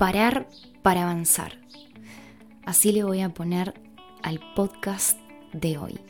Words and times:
Parar 0.00 0.48
para 0.80 1.02
avanzar. 1.02 1.58
Así 2.64 2.90
le 2.90 3.04
voy 3.04 3.20
a 3.20 3.34
poner 3.34 3.74
al 4.22 4.40
podcast 4.56 5.18
de 5.52 5.76
hoy. 5.76 6.00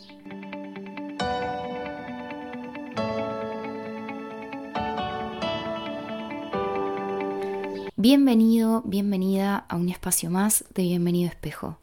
Bienvenido, 7.96 8.82
bienvenida 8.86 9.56
a 9.68 9.74
un 9.74 9.88
espacio 9.88 10.30
más 10.30 10.64
de 10.72 10.84
Bienvenido 10.84 11.28
Espejo. 11.28 11.78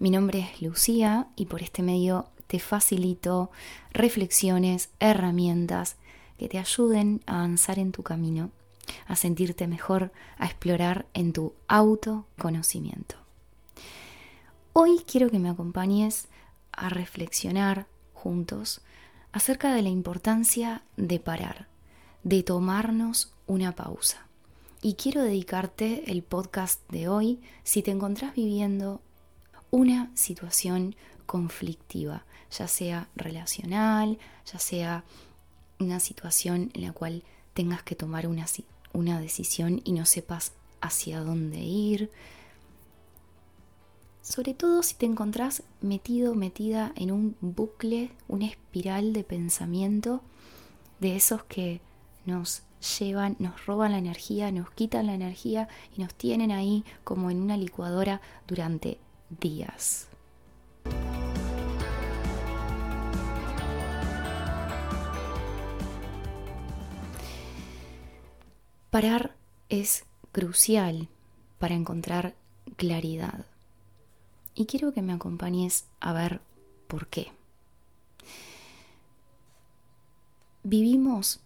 Mi 0.00 0.10
nombre 0.10 0.40
es 0.40 0.62
Lucía 0.62 1.28
y 1.36 1.46
por 1.46 1.62
este 1.62 1.84
medio 1.84 2.26
te 2.48 2.58
facilito 2.58 3.52
reflexiones, 3.92 4.90
herramientas 4.98 5.94
que 6.38 6.48
te 6.48 6.58
ayuden 6.58 7.20
a 7.26 7.36
avanzar 7.36 7.78
en 7.78 7.92
tu 7.92 8.02
camino 8.02 8.50
a 9.06 9.16
sentirte 9.16 9.66
mejor, 9.66 10.12
a 10.38 10.46
explorar 10.46 11.06
en 11.14 11.32
tu 11.32 11.54
autoconocimiento. 11.68 13.16
Hoy 14.72 15.02
quiero 15.06 15.30
que 15.30 15.38
me 15.38 15.50
acompañes 15.50 16.28
a 16.72 16.88
reflexionar 16.88 17.86
juntos 18.14 18.80
acerca 19.32 19.74
de 19.74 19.82
la 19.82 19.88
importancia 19.88 20.82
de 20.96 21.20
parar, 21.20 21.68
de 22.22 22.42
tomarnos 22.42 23.32
una 23.46 23.74
pausa. 23.74 24.26
Y 24.80 24.94
quiero 24.94 25.22
dedicarte 25.22 26.10
el 26.10 26.22
podcast 26.22 26.80
de 26.90 27.08
hoy 27.08 27.40
si 27.62 27.82
te 27.82 27.90
encontrás 27.90 28.34
viviendo 28.34 29.00
una 29.70 30.10
situación 30.14 30.96
conflictiva, 31.26 32.24
ya 32.50 32.68
sea 32.68 33.08
relacional, 33.14 34.18
ya 34.44 34.58
sea 34.58 35.04
una 35.78 36.00
situación 36.00 36.70
en 36.74 36.82
la 36.82 36.92
cual 36.92 37.24
tengas 37.54 37.82
que 37.82 37.94
tomar 37.94 38.26
una, 38.26 38.46
una 38.92 39.20
decisión 39.20 39.80
y 39.84 39.92
no 39.92 40.06
sepas 40.06 40.52
hacia 40.80 41.20
dónde 41.20 41.58
ir. 41.58 42.10
Sobre 44.22 44.54
todo 44.54 44.82
si 44.82 44.94
te 44.94 45.06
encontrás 45.06 45.62
metido, 45.80 46.34
metida 46.34 46.92
en 46.96 47.10
un 47.10 47.36
bucle, 47.40 48.12
una 48.28 48.46
espiral 48.46 49.12
de 49.12 49.24
pensamiento 49.24 50.22
de 51.00 51.16
esos 51.16 51.42
que 51.44 51.80
nos 52.24 52.62
llevan, 52.98 53.36
nos 53.38 53.66
roban 53.66 53.92
la 53.92 53.98
energía, 53.98 54.52
nos 54.52 54.70
quitan 54.70 55.06
la 55.06 55.14
energía 55.14 55.68
y 55.96 56.02
nos 56.02 56.14
tienen 56.14 56.52
ahí 56.52 56.84
como 57.04 57.30
en 57.30 57.40
una 57.40 57.56
licuadora 57.56 58.20
durante 58.46 58.98
días. 59.40 60.08
Parar 68.92 69.34
es 69.70 70.04
crucial 70.32 71.08
para 71.58 71.74
encontrar 71.74 72.36
claridad. 72.76 73.46
Y 74.54 74.66
quiero 74.66 74.92
que 74.92 75.00
me 75.00 75.14
acompañes 75.14 75.86
a 75.98 76.12
ver 76.12 76.42
por 76.88 77.06
qué. 77.06 77.32
Vivimos 80.62 81.40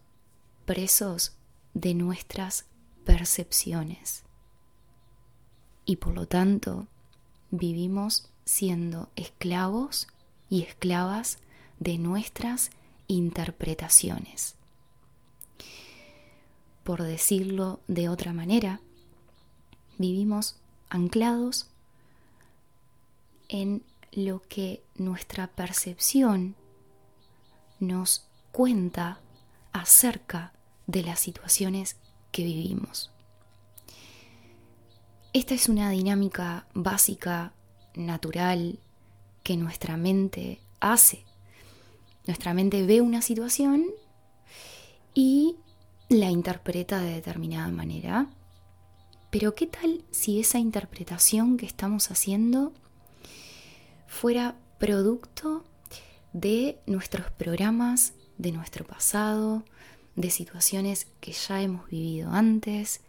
presos 0.64 1.36
de 1.72 1.94
nuestras 1.94 2.66
percepciones 3.04 4.24
y 5.84 5.98
por 5.98 6.14
lo 6.14 6.26
tanto 6.26 6.88
vivimos 7.52 8.28
siendo 8.44 9.08
esclavos 9.14 10.08
y 10.50 10.62
esclavas 10.62 11.38
de 11.78 11.96
nuestras 11.98 12.70
interpretaciones 13.06 14.55
por 16.86 17.02
decirlo 17.02 17.80
de 17.88 18.08
otra 18.08 18.32
manera, 18.32 18.80
vivimos 19.98 20.54
anclados 20.88 21.66
en 23.48 23.82
lo 24.12 24.40
que 24.42 24.84
nuestra 24.94 25.48
percepción 25.48 26.54
nos 27.80 28.28
cuenta 28.52 29.18
acerca 29.72 30.52
de 30.86 31.02
las 31.02 31.18
situaciones 31.18 31.96
que 32.30 32.44
vivimos. 32.44 33.10
Esta 35.32 35.54
es 35.54 35.68
una 35.68 35.90
dinámica 35.90 36.68
básica, 36.72 37.52
natural, 37.96 38.78
que 39.42 39.56
nuestra 39.56 39.96
mente 39.96 40.60
hace. 40.78 41.24
Nuestra 42.28 42.54
mente 42.54 42.86
ve 42.86 43.00
una 43.00 43.22
situación 43.22 43.86
y 45.14 45.56
la 46.08 46.30
interpreta 46.30 47.00
de 47.00 47.14
determinada 47.14 47.68
manera. 47.68 48.28
Pero 49.30 49.54
¿qué 49.54 49.66
tal 49.66 50.04
si 50.10 50.40
esa 50.40 50.58
interpretación 50.58 51.56
que 51.56 51.66
estamos 51.66 52.10
haciendo 52.10 52.72
fuera 54.06 54.56
producto 54.78 55.64
de 56.32 56.78
nuestros 56.86 57.30
programas, 57.32 58.14
de 58.38 58.52
nuestro 58.52 58.86
pasado, 58.86 59.64
de 60.14 60.30
situaciones 60.30 61.08
que 61.20 61.32
ya 61.32 61.60
hemos 61.60 61.88
vivido 61.90 62.30
antes? 62.30 63.00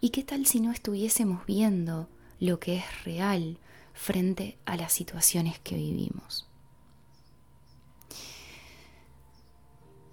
¿Y 0.00 0.10
qué 0.10 0.22
tal 0.22 0.46
si 0.46 0.60
no 0.60 0.70
estuviésemos 0.70 1.44
viendo 1.46 2.08
lo 2.38 2.60
que 2.60 2.76
es 2.76 3.04
real 3.04 3.58
frente 3.92 4.58
a 4.66 4.76
las 4.76 4.92
situaciones 4.92 5.58
que 5.58 5.76
vivimos? 5.76 6.48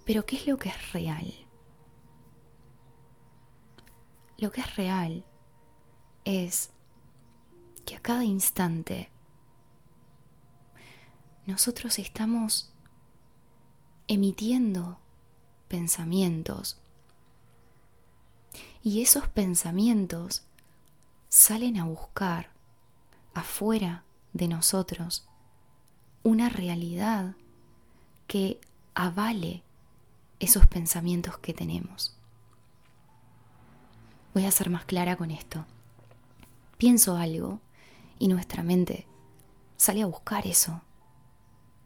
Pero 0.04 0.26
¿qué 0.26 0.34
es 0.36 0.48
lo 0.48 0.56
que 0.58 0.70
es 0.70 0.92
real? 0.92 1.32
Lo 4.42 4.50
que 4.50 4.60
es 4.60 4.74
real 4.74 5.24
es 6.24 6.70
que 7.86 7.94
a 7.94 8.00
cada 8.00 8.24
instante 8.24 9.08
nosotros 11.46 12.00
estamos 12.00 12.72
emitiendo 14.08 14.98
pensamientos 15.68 16.80
y 18.82 19.00
esos 19.00 19.28
pensamientos 19.28 20.42
salen 21.28 21.78
a 21.78 21.84
buscar 21.84 22.50
afuera 23.34 24.02
de 24.32 24.48
nosotros 24.48 25.24
una 26.24 26.48
realidad 26.48 27.36
que 28.26 28.60
avale 28.94 29.62
esos 30.40 30.66
pensamientos 30.66 31.38
que 31.38 31.54
tenemos. 31.54 32.16
Voy 34.34 34.46
a 34.46 34.50
ser 34.50 34.70
más 34.70 34.84
clara 34.84 35.16
con 35.16 35.30
esto. 35.30 35.66
Pienso 36.78 37.16
algo 37.16 37.60
y 38.18 38.28
nuestra 38.28 38.62
mente 38.62 39.06
sale 39.76 40.02
a 40.02 40.06
buscar 40.06 40.46
eso, 40.46 40.80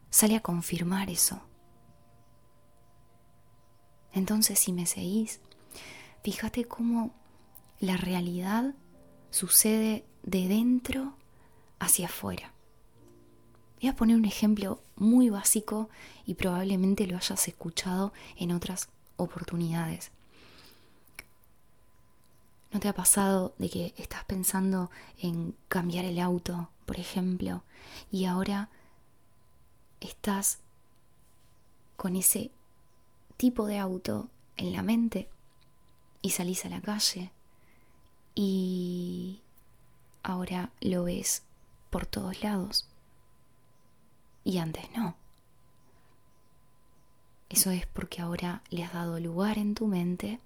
sale 0.09 0.35
a 0.35 0.41
confirmar 0.41 1.09
eso. 1.09 1.41
Entonces, 4.13 4.59
si 4.59 4.71
me 4.71 4.85
seguís, 4.85 5.41
fíjate 6.23 6.65
cómo 6.65 7.11
la 7.79 7.97
realidad 7.97 8.73
sucede 9.29 10.05
de 10.23 10.47
dentro 10.47 11.15
hacia 11.79 12.07
afuera. 12.07 12.53
Voy 13.81 13.89
a 13.89 13.95
poner 13.95 14.15
un 14.15 14.25
ejemplo 14.25 14.81
muy 14.95 15.29
básico 15.29 15.89
y 16.25 16.33
probablemente 16.33 17.05
lo 17.05 17.17
hayas 17.17 17.47
escuchado 17.47 18.13
en 18.35 18.51
otras 18.51 18.89
oportunidades. 19.17 20.11
¿No 22.71 22.79
te 22.79 22.89
ha 22.89 22.93
pasado 22.93 23.53
de 23.57 23.69
que 23.69 23.93
estás 23.97 24.25
pensando 24.25 24.91
en 25.19 25.55
cambiar 25.69 26.05
el 26.05 26.19
auto, 26.19 26.69
por 26.85 26.99
ejemplo, 26.99 27.63
y 28.11 28.25
ahora 28.25 28.69
estás 30.01 30.59
con 31.95 32.15
ese 32.15 32.51
tipo 33.37 33.65
de 33.67 33.79
auto 33.79 34.29
en 34.57 34.73
la 34.73 34.81
mente 34.81 35.29
y 36.21 36.31
salís 36.31 36.65
a 36.65 36.69
la 36.69 36.81
calle 36.81 37.31
y 38.35 39.41
ahora 40.23 40.71
lo 40.81 41.05
ves 41.05 41.43
por 41.89 42.05
todos 42.05 42.43
lados 42.43 42.87
y 44.43 44.57
antes 44.57 44.89
no? 44.95 45.15
Eso 47.49 47.71
es 47.71 47.87
porque 47.87 48.21
ahora 48.21 48.61
le 48.69 48.83
has 48.83 48.93
dado 48.93 49.19
lugar 49.19 49.57
en 49.57 49.73
tu 49.73 49.87
mente 49.87 50.39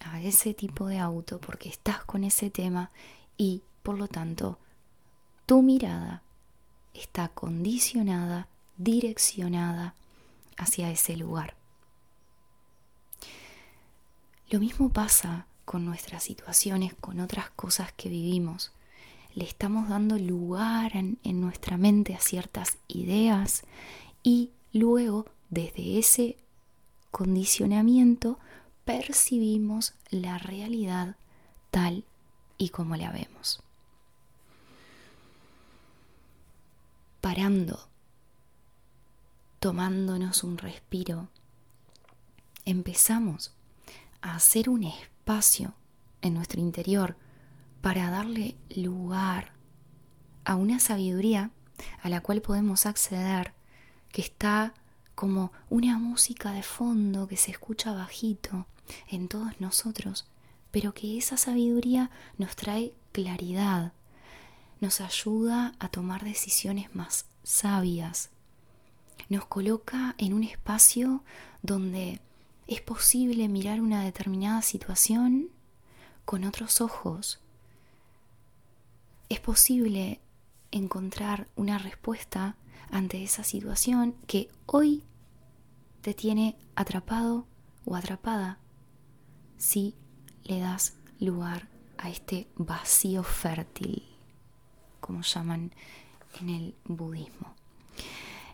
a 0.00 0.20
ese 0.20 0.54
tipo 0.54 0.86
de 0.86 0.98
auto 0.98 1.40
porque 1.40 1.68
estás 1.68 2.04
con 2.04 2.24
ese 2.24 2.50
tema 2.50 2.90
y 3.36 3.62
por 3.82 3.98
lo 3.98 4.08
tanto 4.08 4.58
tu 5.46 5.62
mirada 5.62 6.22
está 6.92 7.28
condicionada, 7.28 8.48
direccionada 8.76 9.94
hacia 10.56 10.90
ese 10.90 11.16
lugar. 11.16 11.54
Lo 14.48 14.60
mismo 14.60 14.90
pasa 14.90 15.46
con 15.64 15.84
nuestras 15.84 16.22
situaciones, 16.22 16.94
con 16.94 17.20
otras 17.20 17.50
cosas 17.50 17.92
que 17.92 18.08
vivimos. 18.08 18.72
Le 19.34 19.44
estamos 19.44 19.88
dando 19.88 20.18
lugar 20.18 20.96
en, 20.96 21.18
en 21.24 21.40
nuestra 21.40 21.76
mente 21.76 22.14
a 22.14 22.20
ciertas 22.20 22.78
ideas 22.88 23.64
y 24.22 24.50
luego 24.72 25.26
desde 25.50 25.98
ese 25.98 26.36
condicionamiento 27.10 28.38
percibimos 28.86 29.94
la 30.10 30.38
realidad 30.38 31.16
tal 31.70 32.04
y 32.56 32.70
como 32.70 32.96
la 32.96 33.10
vemos. 33.10 33.60
Parando, 37.20 37.88
tomándonos 39.58 40.44
un 40.44 40.56
respiro, 40.56 41.28
empezamos 42.64 43.52
a 44.22 44.36
hacer 44.36 44.70
un 44.70 44.84
espacio 44.84 45.74
en 46.22 46.34
nuestro 46.34 46.60
interior 46.60 47.16
para 47.82 48.08
darle 48.08 48.56
lugar 48.74 49.52
a 50.44 50.54
una 50.54 50.78
sabiduría 50.78 51.50
a 52.02 52.08
la 52.08 52.20
cual 52.20 52.40
podemos 52.40 52.86
acceder, 52.86 53.52
que 54.12 54.22
está 54.22 54.74
como 55.16 55.50
una 55.70 55.98
música 55.98 56.52
de 56.52 56.62
fondo 56.62 57.26
que 57.26 57.38
se 57.38 57.50
escucha 57.50 57.92
bajito 57.92 58.66
en 59.08 59.28
todos 59.28 59.60
nosotros, 59.60 60.26
pero 60.70 60.92
que 60.94 61.16
esa 61.18 61.38
sabiduría 61.38 62.10
nos 62.36 62.54
trae 62.54 62.92
claridad, 63.12 63.92
nos 64.80 65.00
ayuda 65.00 65.74
a 65.78 65.88
tomar 65.88 66.22
decisiones 66.22 66.94
más 66.94 67.24
sabias, 67.42 68.28
nos 69.30 69.46
coloca 69.46 70.14
en 70.18 70.34
un 70.34 70.44
espacio 70.44 71.24
donde 71.62 72.20
es 72.66 72.82
posible 72.82 73.48
mirar 73.48 73.80
una 73.80 74.04
determinada 74.04 74.60
situación 74.60 75.48
con 76.26 76.44
otros 76.44 76.82
ojos. 76.82 77.40
Es 79.30 79.40
posible 79.40 80.20
encontrar 80.72 81.48
una 81.56 81.78
respuesta 81.78 82.56
ante 82.90 83.22
esa 83.22 83.44
situación 83.44 84.14
que 84.26 84.48
hoy 84.66 85.04
te 86.02 86.14
tiene 86.14 86.56
atrapado 86.74 87.46
o 87.84 87.96
atrapada 87.96 88.58
si 89.56 89.94
le 90.44 90.60
das 90.60 90.96
lugar 91.18 91.68
a 91.98 92.10
este 92.10 92.48
vacío 92.56 93.22
fértil, 93.22 94.04
como 95.00 95.22
llaman 95.22 95.72
en 96.40 96.48
el 96.50 96.74
budismo. 96.84 97.54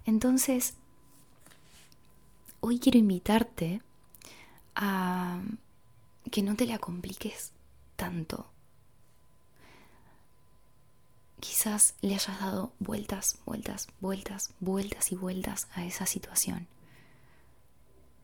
Entonces, 0.05 0.75
hoy 2.61 2.79
quiero 2.79 2.99
invitarte 2.99 3.83
a 4.75 5.41
que 6.31 6.43
no 6.43 6.57
te 6.57 6.67
la 6.67 6.79
compliques 6.79 7.53
tanto. 7.97 8.47
Quizás 11.43 11.97
le 12.03 12.15
hayas 12.15 12.39
dado 12.39 12.73
vueltas, 12.79 13.41
vueltas, 13.45 13.89
vueltas, 14.01 14.55
vueltas 14.61 15.11
y 15.11 15.17
vueltas 15.17 15.67
a 15.75 15.85
esa 15.85 16.07
situación. 16.07 16.69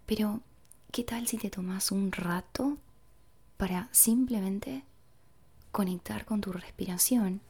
Pero, 0.06 0.40
¿qué 0.92 1.02
tal 1.02 1.26
si 1.26 1.36
te 1.36 1.50
tomas 1.50 1.90
un 1.90 2.12
rato 2.12 2.78
para 3.56 3.88
simplemente 3.90 4.84
conectar 5.72 6.26
con 6.26 6.40
tu 6.40 6.52
respiración 6.52 7.40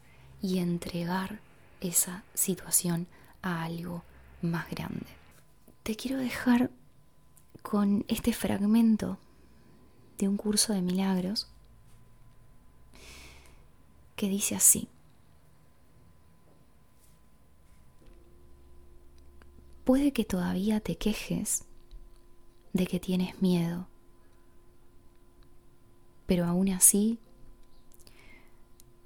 y 0.40 0.56
entregar 0.56 1.38
esa 1.82 2.24
situación 2.32 3.06
a 3.42 3.62
algo 3.62 4.04
más 4.40 4.70
grande? 4.70 5.06
Te 5.82 5.96
quiero 5.96 6.16
dejar 6.16 6.70
con 7.60 8.06
este 8.08 8.32
fragmento 8.32 9.18
de 10.16 10.28
un 10.28 10.38
curso 10.38 10.72
de 10.72 10.80
milagros 10.80 11.46
que 14.16 14.30
dice 14.30 14.56
así. 14.56 14.88
Puede 19.88 20.12
que 20.12 20.26
todavía 20.26 20.80
te 20.80 20.96
quejes 20.96 21.64
de 22.74 22.86
que 22.86 23.00
tienes 23.00 23.40
miedo, 23.40 23.88
pero 26.26 26.44
aún 26.44 26.68
así 26.68 27.18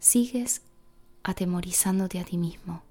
sigues 0.00 0.62
atemorizándote 1.22 2.18
a 2.18 2.24
ti 2.24 2.36
mismo. 2.36 2.82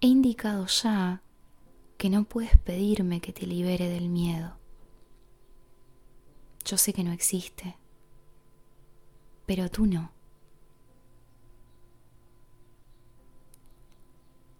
He 0.00 0.06
indicado 0.06 0.64
ya 0.68 1.20
que 1.98 2.08
no 2.08 2.24
puedes 2.24 2.56
pedirme 2.56 3.20
que 3.20 3.34
te 3.34 3.46
libere 3.46 3.90
del 3.90 4.08
miedo. 4.08 4.56
Yo 6.64 6.78
sé 6.78 6.94
que 6.94 7.04
no 7.04 7.12
existe, 7.12 7.76
pero 9.44 9.70
tú 9.70 9.84
no. 9.84 10.14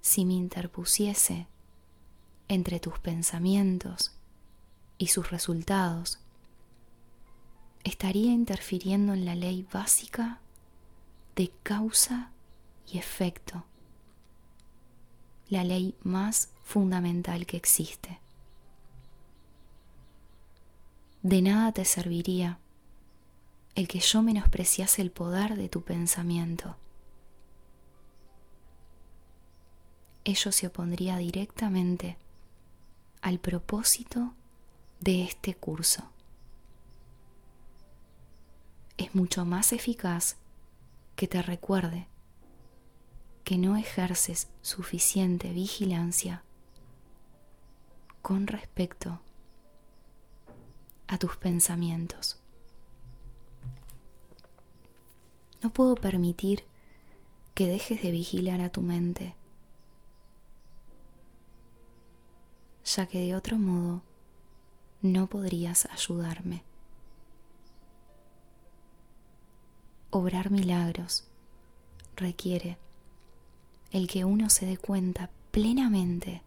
Si 0.04 0.26
me 0.26 0.34
interpusiese 0.34 1.46
entre 2.46 2.78
tus 2.78 2.98
pensamientos 2.98 4.12
y 4.98 5.06
sus 5.06 5.30
resultados, 5.30 6.18
estaría 7.84 8.30
interfiriendo 8.30 9.14
en 9.14 9.24
la 9.24 9.34
ley 9.34 9.66
básica 9.72 10.40
de 11.36 11.50
causa 11.62 12.32
y 12.86 12.98
efecto, 12.98 13.64
la 15.48 15.64
ley 15.64 15.94
más 16.02 16.50
fundamental 16.62 17.46
que 17.46 17.56
existe. 17.56 18.20
De 21.22 21.40
nada 21.40 21.72
te 21.72 21.86
serviría 21.86 22.58
el 23.74 23.88
que 23.88 24.00
yo 24.00 24.20
menospreciase 24.22 25.00
el 25.00 25.10
poder 25.10 25.56
de 25.56 25.70
tu 25.70 25.80
pensamiento 25.80 26.76
ello 30.24 30.52
se 30.52 30.66
opondría 30.66 31.18
directamente 31.18 32.16
al 33.20 33.38
propósito 33.38 34.34
de 35.00 35.24
este 35.24 35.54
curso. 35.54 36.04
Es 38.96 39.14
mucho 39.14 39.44
más 39.44 39.72
eficaz 39.72 40.36
que 41.16 41.28
te 41.28 41.42
recuerde 41.42 42.06
que 43.44 43.58
no 43.58 43.76
ejerces 43.76 44.48
suficiente 44.62 45.52
vigilancia 45.52 46.42
con 48.22 48.46
respecto 48.46 49.20
a 51.06 51.18
tus 51.18 51.36
pensamientos. 51.36 52.38
No 55.62 55.70
puedo 55.70 55.94
permitir 55.94 56.64
que 57.54 57.68
dejes 57.68 58.02
de 58.02 58.10
vigilar 58.10 58.62
a 58.62 58.70
tu 58.70 58.80
mente 58.80 59.34
ya 62.94 63.06
que 63.06 63.18
de 63.18 63.34
otro 63.34 63.58
modo 63.58 64.02
no 65.02 65.26
podrías 65.26 65.86
ayudarme. 65.86 66.62
Obrar 70.10 70.50
milagros 70.50 71.24
requiere 72.14 72.78
el 73.90 74.06
que 74.06 74.24
uno 74.24 74.48
se 74.48 74.66
dé 74.66 74.76
cuenta 74.76 75.30
plenamente 75.50 76.42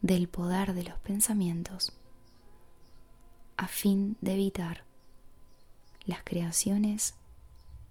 del 0.00 0.28
poder 0.28 0.72
de 0.72 0.84
los 0.84 0.98
pensamientos 1.00 1.92
a 3.58 3.68
fin 3.68 4.16
de 4.20 4.34
evitar 4.34 4.84
las 6.04 6.22
creaciones 6.22 7.14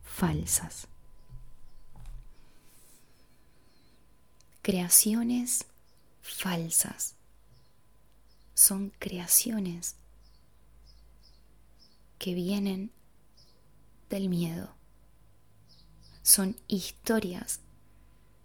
falsas. 0.04 0.88
Creaciones 4.64 5.66
falsas 6.22 7.16
son 8.56 8.92
creaciones 8.98 9.96
que 12.18 12.34
vienen 12.34 12.90
del 14.10 14.30
miedo. 14.30 14.74
Son 16.24 16.56
historias 16.68 17.60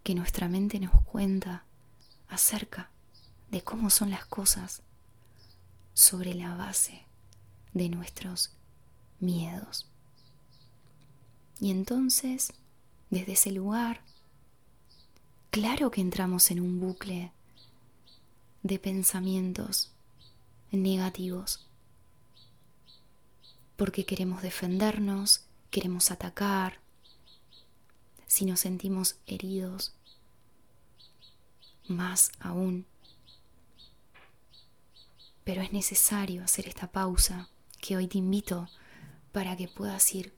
que 0.02 0.14
nuestra 0.14 0.48
mente 0.48 0.80
nos 0.80 1.02
cuenta 1.04 1.64
acerca 2.28 2.90
de 3.50 3.62
cómo 3.62 3.88
son 3.88 4.10
las 4.10 4.26
cosas 4.26 4.82
sobre 5.94 6.34
la 6.34 6.56
base 6.56 7.06
de 7.72 7.88
nuestros 7.88 8.50
miedos. 9.20 9.86
Y 11.60 11.70
entonces, 11.70 12.52
desde 13.10 13.32
ese 13.32 13.52
lugar, 13.52 14.02
claro 15.50 15.90
que 15.90 16.00
entramos 16.00 16.50
en 16.50 16.60
un 16.60 16.80
bucle 16.80 17.32
de 18.62 18.78
pensamientos 18.78 19.92
negativos. 20.72 21.66
Porque 23.76 24.04
queremos 24.04 24.42
defendernos, 24.42 25.46
queremos 25.70 26.10
atacar, 26.10 26.80
si 28.26 28.44
nos 28.44 28.60
sentimos 28.60 29.16
heridos, 29.26 29.94
más 31.88 32.30
aún. 32.38 32.86
Pero 35.44 35.62
es 35.62 35.72
necesario 35.72 36.44
hacer 36.44 36.68
esta 36.68 36.92
pausa 36.92 37.48
que 37.80 37.96
hoy 37.96 38.06
te 38.06 38.18
invito 38.18 38.68
para 39.32 39.56
que 39.56 39.68
puedas 39.68 40.14
ir 40.14 40.34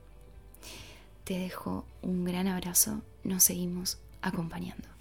Te 1.27 1.37
dejo 1.37 1.85
un 2.03 2.25
gran 2.25 2.47
abrazo, 2.47 3.03
nos 3.25 3.43
seguimos 3.43 3.99
acompañando. 4.23 4.96